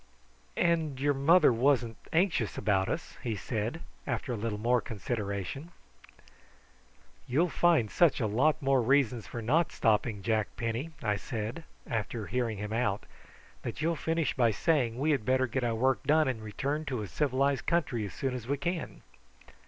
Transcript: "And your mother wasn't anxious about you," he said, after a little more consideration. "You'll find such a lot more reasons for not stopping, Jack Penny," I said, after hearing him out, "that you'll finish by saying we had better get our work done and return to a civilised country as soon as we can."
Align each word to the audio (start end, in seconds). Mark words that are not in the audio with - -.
"And 0.57 0.99
your 0.99 1.13
mother 1.13 1.53
wasn't 1.53 1.95
anxious 2.11 2.57
about 2.57 2.87
you," 2.87 2.97
he 3.21 3.35
said, 3.35 3.81
after 4.07 4.33
a 4.33 4.35
little 4.35 4.57
more 4.57 4.81
consideration. 4.81 5.69
"You'll 7.27 7.49
find 7.51 7.91
such 7.91 8.19
a 8.19 8.25
lot 8.25 8.59
more 8.63 8.81
reasons 8.81 9.27
for 9.27 9.43
not 9.43 9.71
stopping, 9.71 10.23
Jack 10.23 10.47
Penny," 10.57 10.89
I 11.03 11.17
said, 11.17 11.65
after 11.85 12.25
hearing 12.25 12.57
him 12.57 12.73
out, 12.73 13.03
"that 13.61 13.83
you'll 13.83 13.95
finish 13.95 14.33
by 14.35 14.49
saying 14.49 14.97
we 14.97 15.11
had 15.11 15.23
better 15.23 15.45
get 15.45 15.63
our 15.63 15.75
work 15.75 16.01
done 16.01 16.27
and 16.27 16.41
return 16.41 16.83
to 16.85 17.03
a 17.03 17.07
civilised 17.07 17.67
country 17.67 18.03
as 18.03 18.13
soon 18.15 18.33
as 18.33 18.47
we 18.47 18.57
can." 18.57 19.03